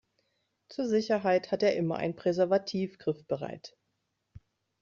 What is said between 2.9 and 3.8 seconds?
griffbereit.